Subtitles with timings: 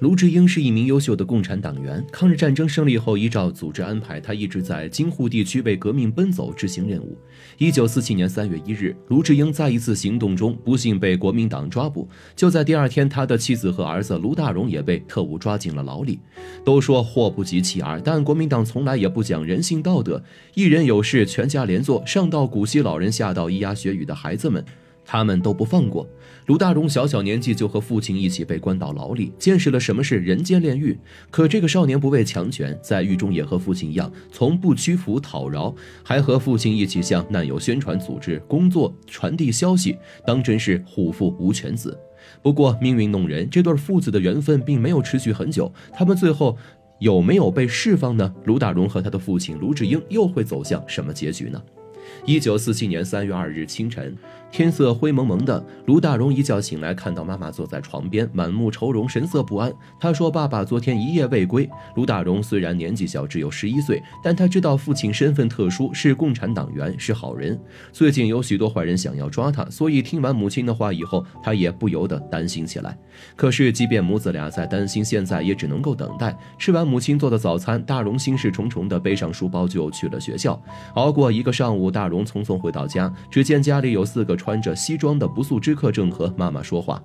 [0.00, 2.04] 卢志英是一名优秀的共产党员。
[2.12, 7.16] 抗日战争胜利后，依照组织安排，他一直在京沪地区为革命奔走，执行任务。
[7.56, 12.06] 一九四七年三月一日，卢志英在一次行动中不幸被国民党抓捕。
[12.34, 16.18] 就在第二天，他的妻子和儿子卢大荣也被特务抓进了牢里。
[16.62, 20.22] 都说祸不及妻儿，但国民党从来也不讲人性道德，
[20.52, 24.62] 一人有事全家连坐，上到古稀老人，下到咿呀学语的孩子们。
[25.06, 26.06] 他们都不放过
[26.46, 30.96] 卢大荣，小小年纪就和父亲一起被关到牢里，见识了什么是人间炼狱。
[31.30, 35.74] 可这个少年不畏强权，在狱中也和父亲一样，从不屈服讨饶，
[36.04, 39.96] 还和父亲一起向难友宣传组织工作，传递消息，
[40.26, 41.98] 当真是虎父无犬子。
[42.42, 45.72] 不过命运弄人，这对父子的缘分并没有持续很久。
[45.92, 46.56] 他们最后
[47.00, 48.32] 有没有被释放呢？
[48.44, 51.60] 卢大荣和他的父亲卢志英又会走向什么结局呢？
[52.24, 54.16] 一九四七年三月二日清晨。
[54.52, 59.70] 天色灰蒙蒙的，卢大荣一觉醒来，看到妈妈坐在床边，满目愁容，神色不安。
[60.00, 67.60] 他说：“爸爸昨天一夜未归。”卢大荣虽然年纪小，只有十一岁，但他知道父亲身份特殊，是共产党员，是好人。
[67.92, 72.96] 最近有许多坏人想要抓他，所以听完母亲的话以后，他也不由得担心起来。
[73.34, 76.34] 可是，即便母子俩在担心，现在也只能够等待。
[76.56, 80.58] 吃完母亲做的早餐，大荣心事重重地背上书包就去了学校。
[80.94, 84.35] 熬过一个上午，大荣匆匆回到家，只见家里有四个。
[84.36, 87.02] 穿着西装的不速之客正和妈妈说话。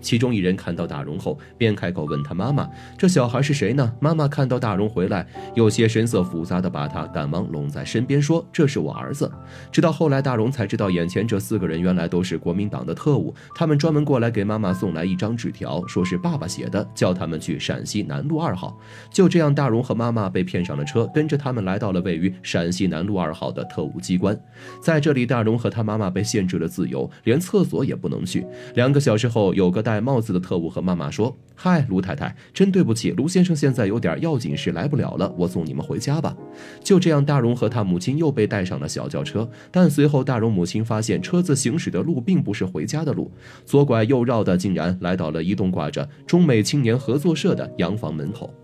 [0.00, 9.30] 其中一人看到大荣后，便开口问他妈妈：“这小孩是谁呢？”妈妈看到大荣回来，有些神色复杂的把他赶忙拢在身边，说：“这是我儿子。”
[9.70, 18.74] 直到后来，大荣才知道，眼前这四个人原来都是国民党的特务，他们专门过来给妈妈送来一张纸条，说是爸爸写的，叫他们去陕西南路二号。
[19.12, 24.34] 就这样，大荣和妈妈被骗上了车，跟着他们来到了位于陕西南路二号的特务机关。
[24.82, 28.46] 在这里，大荣和他妈妈被限制了自由，连厕所也不能去。
[28.74, 29.89] 两个小时后，有个大。
[29.90, 36.36] 戴帽子的特务和妈妈说：“嗨，卢太太，真对不起，卢先生现在有点要紧事来不了了，我送你们回家吧。”
[36.80, 39.50] 就这样，大荣和他母亲又被带上了小轿车。
[39.72, 43.32] 但随后，大荣母亲发现车子行驶的路并不是回家的路，
[43.66, 48.54] 左拐右绕的，竟然来到了一栋挂着“中美青年合作社”的洋房门口。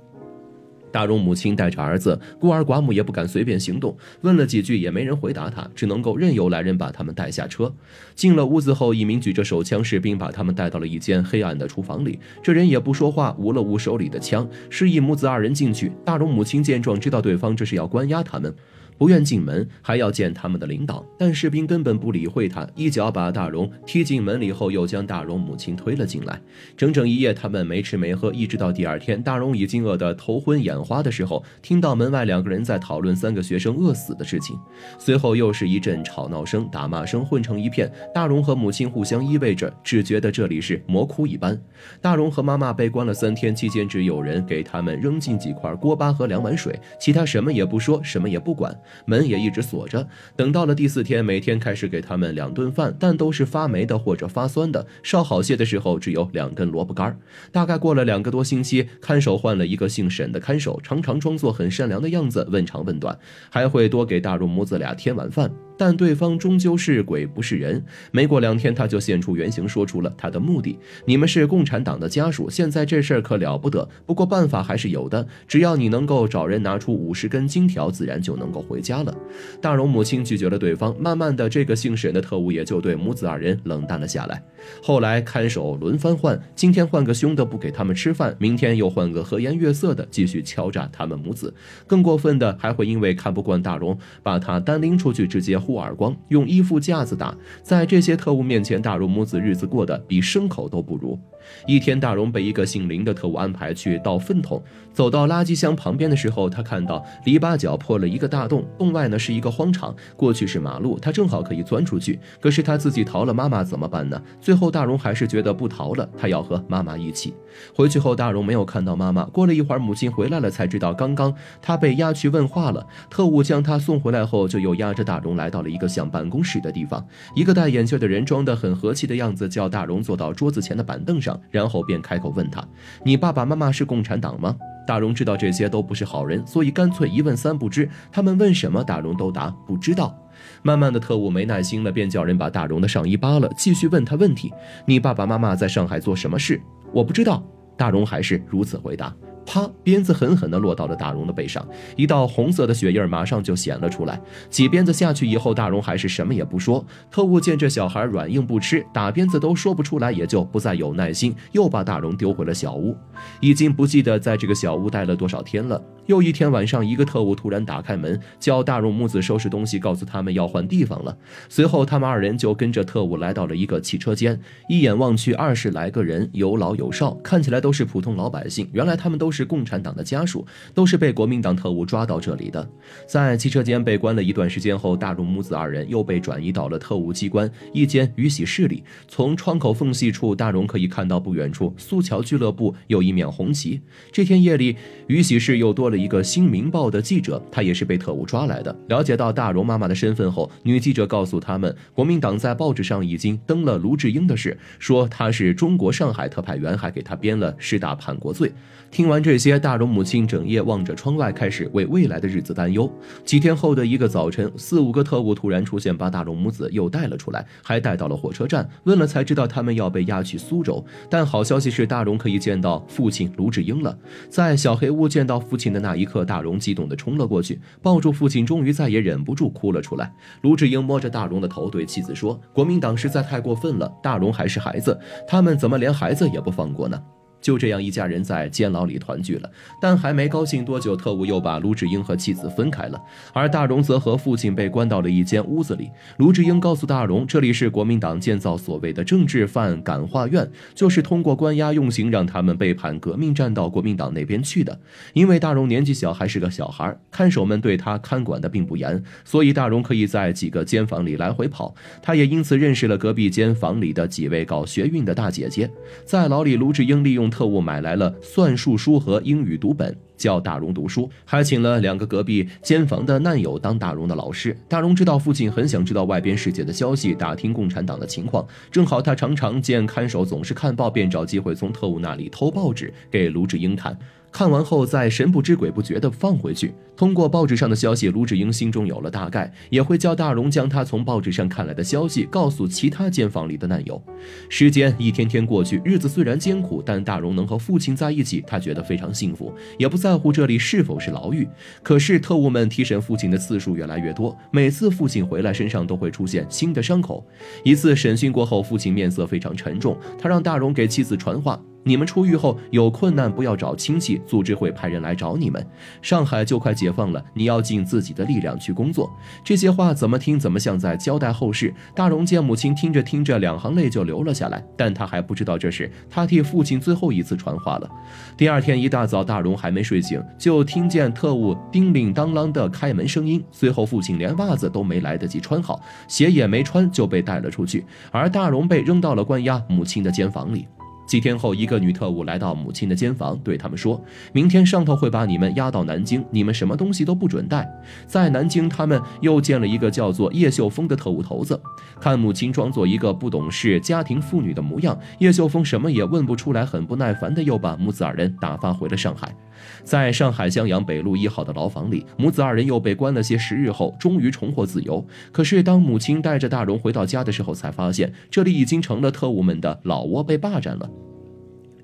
[0.96, 3.94] 大荣母亲带着儿子，孤儿寡母也不敢随便行动。
[4.22, 7.70] 问了几句，也没人回答他，只能够任由来人把他们带下车。
[8.14, 12.18] 进了屋子后，一名举着手枪士兵把他们带到了一间黑暗的厨房里。
[12.42, 15.92] 这人也不说话，捂了捂手里的枪，示意母子二人进去。
[16.02, 18.54] 大荣母亲见状，知道对方这是要关押他们。
[18.98, 26.40] 不愿进门，还要见他们的领导，但士兵根本不理会他，一脚把大荣踢进门里后，又将大荣母亲推了进来。
[26.76, 34.58] 整整一夜，他们没吃没喝，一直到第二天，大荣已经饿得头昏眼花的时候，听到门外两个人在讨论三个学生饿死的事情。
[34.98, 41.60] 随后又是一阵吵闹声、打骂声混成一片，大荣和母亲互相依偎着，只觉得这里是魔窟一般。
[42.00, 48.74] 大荣和妈妈被关了三天，期间只有人给他们扔进几块锅巴和两碗水，其他什么也不说，什么也不管。
[49.04, 50.06] 门也一直锁着。
[50.34, 54.86] 等到了第四天，每天开始给他们两顿饭，但都是发霉的或者发酸的。
[55.02, 57.19] 烧好些的时候，只有两根萝卜干。
[57.52, 63.19] 大概过了两个多星期，看守换了一个姓沈的看守，常常装作很善良的样子，问长问短，
[63.50, 65.50] 还会多给大荣母子俩添碗饭。
[65.78, 73.86] 但对方终究是鬼不是人，没过两天他就现出原形，说出了他的目的：你们是共产党的家属，现在这事儿可了不得。
[74.06, 79.16] 不过办法还是有的，只要你能够找人拿出五十根金条，自然就能够回回家了。
[79.60, 84.42] 大荣母亲拒绝了对方，慢慢的，这个姓沈的特务也就对母子二人冷淡了下来。
[84.82, 91.53] 后来看守轮番换，今天换个凶的不给他们吃饭，明天又换个和颜悦色的继续敲诈他们母子。
[91.87, 95.56] 更过分的，还会因为看不惯大荣，把他单拎出去直接。
[95.56, 101.19] 呼耳光，用衣服架子打，在这些特务面前，大荣母子日子过得比牲口都不如。
[101.66, 104.62] 一天，大荣被一个姓林的特务安排去倒粪桶。
[104.93, 112.19] 走到垃圾箱旁边的时候，他看到篱笆角破了一个大洞，洞外呢是一个荒场，过去是马路，他正好可以钻出去。
[112.41, 114.21] 可是他自己逃了，妈妈怎么办呢？
[114.41, 117.34] 最后，大荣还是觉得不逃了，他要和妈妈一起
[117.75, 117.99] 回去。
[117.99, 119.25] 后，大荣没有看到妈妈。
[119.25, 122.87] 过了一会儿，母亲回来了，才知道刚刚他被押去问话了。
[123.11, 127.05] 特务将他送回来后，就又押着大荣来到了一个像办公室的地方。
[127.35, 131.40] 一个戴眼镜的人装得很和气的样子，叫大荣坐到桌子前的板凳上。
[131.50, 132.62] 然后便开口问他
[133.05, 134.56] ：“你爸爸妈妈是共产党吗？”
[134.87, 137.88] 大荣知道这些都不是好人，所以干脆一问三不知。
[138.12, 140.17] 他们问什么，大荣都答不知道。
[140.62, 144.53] 慢慢的，特务没耐心了，便叫人把大荣的上衣扒了，继续问他问题
[144.87, 146.61] ：“你爸爸妈妈在上海做什么事？”
[146.93, 147.43] 我不知道。
[147.77, 149.15] 大荣还是如此回答。
[149.46, 151.66] 啪，鞭子狠狠地落到了大荣的背上，
[151.96, 154.20] 一道红色的血印马上就显了出来。
[154.50, 156.84] 几鞭子下去以后，大荣还是什么也不说。
[157.10, 162.96] 特务见这小孩软硬不吃，打鞭子都说不出来，也就不再有耐心，又把大荣丢回了小屋。
[163.40, 165.81] 已经不记得在这个小屋待了多少天了。
[166.06, 171.16] 又一天晚上，一个特务突然打开门，叫大荣母子收拾东西，告诉他们要换地方了。
[171.49, 174.38] 随后，他们二人就跟着特务来到了一个汽车间，
[174.69, 178.69] 一眼望去，二十来个人，有老有少，看起来都是普通老百姓。
[178.72, 182.67] 原来他们都是是共产党的家属，都是被国民党特务抓到这里的。
[183.06, 188.83] 在汽车间被关了一段时间后，大荣母子二人又被转移到了特务机关一间鱼洗室里。
[189.09, 193.83] 从窗口缝隙处，大荣可以看到不远处苏桥俱乐部有一面红旗。
[194.11, 194.77] 这天夜里，
[195.09, 195.97] 鱼洗室又多了。
[195.97, 198.77] 一个《新民报》的记者，他也是被特务抓来的。
[198.88, 208.53] 了解到大荣妈妈的身份后，女记者告诉他们，国民党在报纸上已经登了卢志英的事，说他是中国上海特派员，还给他编了十大叛国罪。
[208.91, 212.88] 听完这些，大荣母亲整夜望着窗外，开始为未来的日子担忧。
[213.25, 218.70] 几天后的一个早晨，四五个特务突然出现，把大荣母子又带了出来，还带到了火车站。
[218.84, 220.87] 问了才知道，他们要被押去苏州。
[221.11, 223.99] 但好消息是，大荣可以见到父亲卢志英了。
[224.28, 230.14] 在小黑屋见到父亲的那一刻，大荣激动地冲了过去，抱住父亲，终于再也忍不住哭了出来。
[230.43, 234.96] 卢志英摸着大荣的头，对妻子说：“国民党实在太过分了，大荣还是孩子，
[235.26, 236.96] 他们怎么连孩子也不放过呢？”
[237.41, 239.50] 就这样，一家人在监牢里团聚了。
[239.81, 243.00] 但还没高兴多久，特务又把卢志英和妻子分开了，
[243.33, 245.91] 而大荣则和父亲被关到了一间屋子里。
[246.17, 254.81] 卢志英告诉大荣，这里是国民党建造所谓的政治犯感化院，就是通过关押用刑让他们背叛革命，站到国民党那边去的。
[255.12, 261.73] 因为大荣年纪小，还是个小孩，看守们对他看管的并不严，所以大荣可以在几个监房里来回跑。
[262.03, 265.71] 他也因此认识了隔壁间房里的几位搞学运的大姐姐。
[266.05, 267.25] 在牢里，卢志英利用。
[267.31, 274.56] 特务买来了算术书和英语读本，叫大荣读书，还请了两个隔壁监房的难友当大荣的老师。
[274.68, 278.46] 大荣知道父亲很想知道外边世界的消息，打听共产党的情况。
[278.70, 283.96] 正好他常常见看守总是看报，便找机会从特务那里偷报纸给卢志英看。
[284.32, 286.74] 看完后再神不知鬼不觉地放回去。
[286.94, 294.02] 通过报纸上的消息，卢志英心中有了大概，也会叫大荣将他从报纸上看来的消息告诉其他监房里的难友。
[294.50, 301.49] 时间一天天过去，日子虽然艰苦，但大荣能和父亲在一起，他觉得非常幸福，也不在乎这里是否是牢狱。
[301.82, 307.26] 可是特务们提审父亲的次数越来越多，每次父亲回来，身上都会出现新的伤口。
[307.64, 311.61] 一次审讯过后，父亲面色非常沉重，他让大荣给妻子传话。
[311.87, 315.65] 你们出狱后有困难不要找亲戚，组织会派人来找你们。
[316.03, 319.09] 上海就快解放了，你要尽自己的力量去工作。
[319.44, 321.73] 这些话怎么听怎么像在交代后事。
[321.94, 327.88] 大荣见母亲听着听着，两行泪就流了下来，但他还不知道这是他替父亲最后一次传话了。
[328.37, 333.41] 第二天一大早，大荣还没睡醒，就听见特务叮铃当啷的开门声音。
[333.53, 340.67] 随后父亲连袜子都没来得及穿好，鞋也没穿就被带了出去，而大荣被扔到了关押母亲的监房里。
[341.06, 344.03] 几天后，一个女特务来到母亲的监房，对他们说
[344.35, 347.67] ：“明天上头会把你们押到南京，你们什么东西都不准带。”
[348.06, 351.61] 在南京，他们又见了一个叫做叶秀峰的特务头子。
[352.00, 359.35] 看母亲装作一个不懂事家庭妇女的模样，叶秀峰什么也问不出来，很不耐烦的又把母子二人打发回了上海。
[359.82, 365.05] 在上海襄阳北路一号的牢房里，母子二人又被关了些时日后，终于重获自由。
[365.32, 370.91] 可是，当母亲带着大荣回到家的时候，才发现这里已经成了特务们的老窝，被霸占了。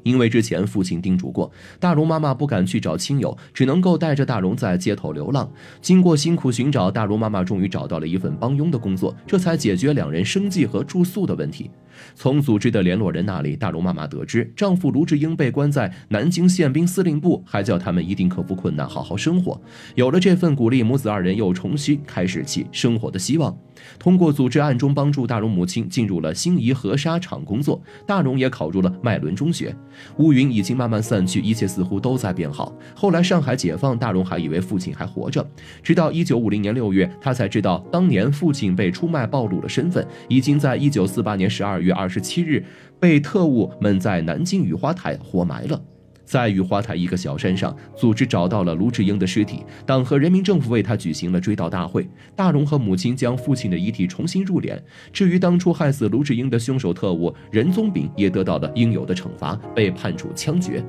[0.03, 5.51] 因为之前父亲叮嘱过，大荣妈妈不敢去找亲友，只能够带着大荣在街头流浪。
[5.81, 11.71] 经过辛苦寻找，大荣妈妈终于找到了一份帮佣的工作，这才解决两人生计和住宿的问题。
[12.15, 19.61] 从组织的联络人那里，大荣妈妈得知丈夫卢志英被关在南京宪兵司令部，还叫他们一定克服困难，好好生活。
[19.95, 23.57] 有了这份鼓励，母子二人又重新开始起生活的希望。
[23.99, 29.75] 通过组织，暗中帮助大荣母亲进入了兴宜河沙厂工作，大荣也考入了麦伦中学。
[30.19, 32.73] 乌云已经慢慢散去，一切似乎都在变好。
[32.95, 35.45] 后来上海解放，大荣还以为父亲还活着，
[35.83, 42.65] 直到一九五零年六月，他才知道当年父亲被出卖暴露了身份，已经在一九四八年十二月二十七日
[42.99, 45.79] 被特务们在南京雨花台活埋了。
[46.25, 52.09] 在雨花台一个小山上，组织找到了卢志英的尸体，党和人民政府为他举行了追悼大会。
[52.35, 54.81] 大荣和母亲将父亲的遗体重新入殓。
[55.13, 60.83] 至于当初害死卢志英的凶手特务任宗炳，也得到了应有的惩罚，被判处枪决。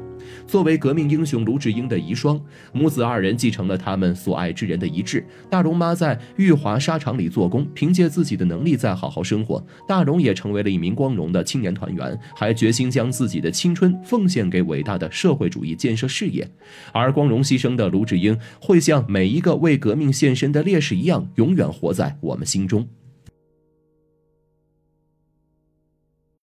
[0.45, 2.39] 作为革命英雄卢志英的遗孀，
[2.71, 5.25] 母子二人继承了他们所爱之人的遗志。
[5.49, 9.63] 大荣妈在裕华纱厂里做工，凭借自己的能力在好好生活。
[9.87, 16.49] 大荣也成为了一名光荣的青年团员，还决心将自己的青春奉献给伟大的社会主义建设事业。
[16.91, 22.87] 而光荣牺牲的卢志英，会像每一个为革命献身的烈士一样，永远活在我们心中。